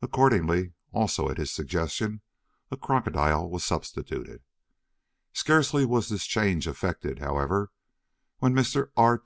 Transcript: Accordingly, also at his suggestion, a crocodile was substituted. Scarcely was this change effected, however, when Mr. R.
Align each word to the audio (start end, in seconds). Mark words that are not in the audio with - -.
Accordingly, 0.00 0.74
also 0.92 1.28
at 1.28 1.36
his 1.38 1.50
suggestion, 1.50 2.20
a 2.70 2.76
crocodile 2.76 3.50
was 3.50 3.64
substituted. 3.64 4.44
Scarcely 5.32 5.84
was 5.84 6.08
this 6.08 6.24
change 6.24 6.68
effected, 6.68 7.18
however, 7.18 7.72
when 8.38 8.54
Mr. 8.54 8.92
R. 8.96 9.20